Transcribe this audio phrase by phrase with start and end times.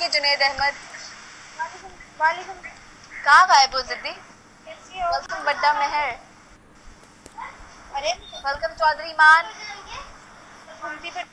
[0.00, 0.74] Thank Junaid Ahmad.
[3.24, 4.10] कहाँ गायब हो जिद्दी?
[4.92, 6.12] वेलकम बड्डा मेहर
[7.96, 8.12] अरे
[8.46, 9.44] वेलकम चौधरी मान
[10.80, 11.24] घूमती फिर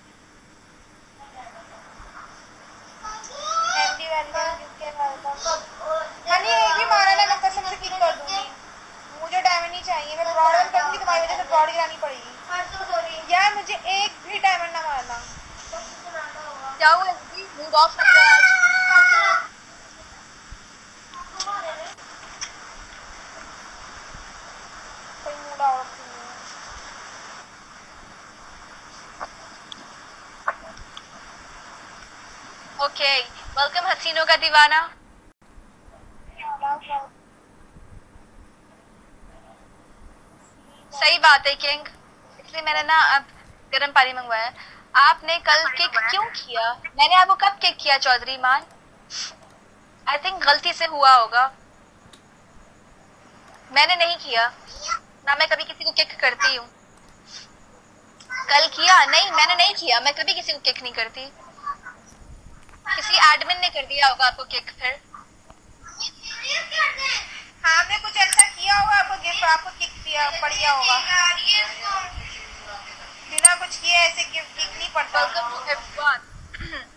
[3.83, 5.35] एमडी वेलकम यूके वेलकम
[6.27, 8.41] मैंने एक भी मारा ना मैं कसम से किक कर दूँगी।
[9.21, 13.73] मुझे डायमंड नहीं चाहिए मैं ब्रॉड करूँगी तुम्हारी वजह से ब्रॉड गिरानी पड़ेगी। यार मुझे
[13.73, 15.17] एक भी डायमंड ना मारना।
[16.77, 17.05] क्या हुआ
[17.77, 18.43] ऑफ़ लग रहा है आज
[25.23, 26.13] कोई मूड आउट नहीं
[32.79, 33.17] है ओके
[33.55, 34.79] वेलकम हसीनों का दीवाना
[40.93, 41.87] सही बात है किंग
[42.39, 43.25] इसलिए मैंने ना अब
[43.73, 44.51] गर्म पानी मंगवाया
[44.95, 46.71] आपने कल किक क्यों किया?
[46.97, 48.65] मैंने आपको कब किक किया चौधरी मान?
[50.07, 51.45] आई थिंक गलती से हुआ होगा।
[53.71, 54.47] मैंने नहीं किया।
[55.27, 56.67] ना मैं कभी किसी को किक करती हूँ।
[58.49, 59.03] कल किया?
[59.05, 61.31] नहीं मैंने नहीं किया। मैं कभी किसी को किक नहीं करती।
[62.95, 64.99] किसी एडमिन ने कर दिया होगा आपको किक फिर?
[67.63, 70.97] हाँ मैं कुछ ऐसा किया होगा आपको गिफ्ट आपको किक दिया बढ़िया होगा।
[73.31, 75.25] बिना कुछ किए ऐसे गिफ्ट किक नहीं पड़ता।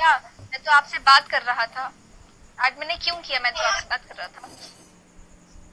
[0.00, 0.12] किया
[0.52, 1.82] मैं तो आपसे बात कर रहा था।
[2.58, 3.40] आज मैंने क्यों किया?
[3.44, 4.48] मैं तो आपसे बात कर रहा था।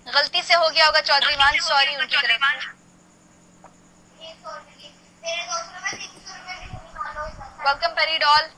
[0.08, 2.76] गलती से हो गया होगा चौधरी मान सॉरी उनकी तरफ़
[7.66, 8.50] वेलकम पेरीडॉल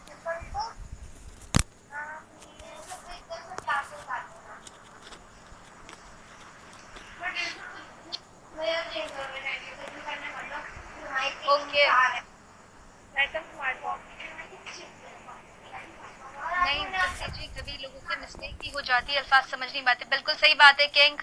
[11.54, 11.86] ओके
[16.64, 20.06] नहीं जल्दी जी कभी लोगों से मिस्टेक भी हो जाती है अल्फाज समझ नहीं पाते।
[20.10, 21.18] बिल्कुल सही बात है किंग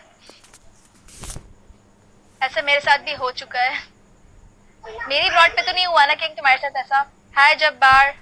[2.40, 3.78] ऐसा मेरे साथ भी हो चुका है।
[5.08, 7.00] मेरी ब्रॉड पे तो नहीं हुआ ना किंग तुम्हारे साथ ऐसा।
[7.36, 8.14] है जब बार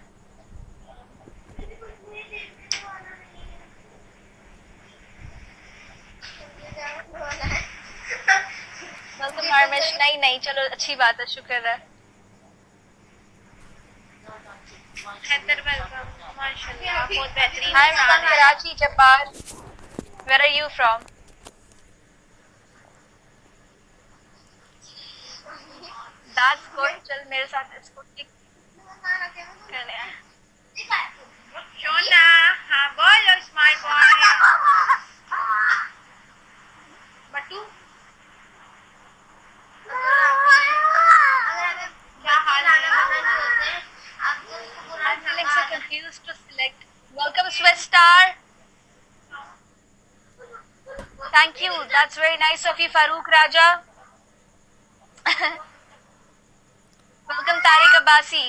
[9.96, 11.76] नहीं नहीं चलो अच्छी बात है शुक्र है।
[15.04, 16.06] हैदर वेलकम
[16.36, 19.24] माशाल्लाह बहुत बेहतरीन इंसान from है। Karachi, Jabbar.
[20.28, 21.02] Where are you from?
[26.38, 26.94] That's good.
[27.08, 28.28] चल मेरे साथ इसको टिक
[29.70, 30.12] करने हैं।
[31.82, 32.24] Shona
[51.34, 51.72] Thank you.
[51.90, 53.82] That's very nice of you, Farooq Raja.
[57.28, 58.44] Welcome, Tariq Abbasi.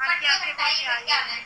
[0.00, 1.38] आपके आपके कौन सी आ है?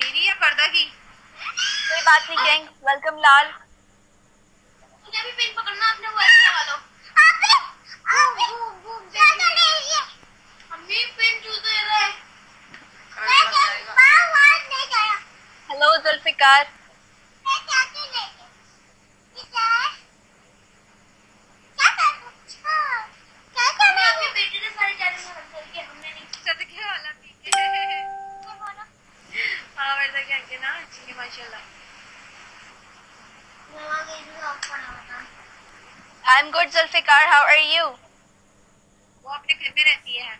[0.00, 0.84] मेरी या पर्दा की?
[0.84, 3.46] कोई बात नहीं गैंग। वेलकम लाल।
[5.04, 6.76] मुझे भी पिन पकड़ना अपने वो ऐसे लगा लो।
[10.74, 12.06] अम्मी पिन चूस दे रहे
[15.70, 16.62] हेलो जुल्फिकार
[22.72, 27.50] हमने आपके बेटे ने सारे चैलेंज में हल करके हमने नहीं सदके वाला पी के
[29.78, 31.60] हाँ वैसा क्या के ना अच्छी माशाल्लाह
[36.42, 40.36] I am good Zulfikar how are you वो अपने घर में रहती है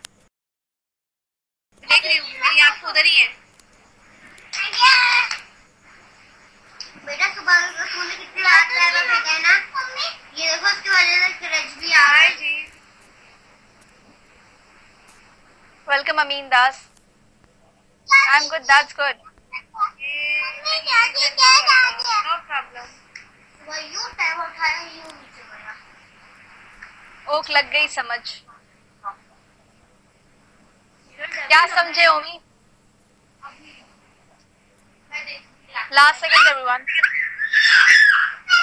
[1.83, 3.27] देख रही हूँ मेरी आँख उधर ही है
[7.05, 9.53] बेटा सुबह में तूने कितने रात ड्राइवर भेजा है ना
[10.35, 12.67] ये देखो उसकी वजह से सूरज भी आ हाय गए जी
[15.87, 16.85] welcome Amin Das
[18.09, 19.15] I am good that's good
[22.23, 24.41] no problem सुबह यूँ टाइम
[27.33, 28.19] ओक लग गई समझ।
[31.19, 32.39] क्या समझे ओमी?
[35.93, 36.85] Last second everyone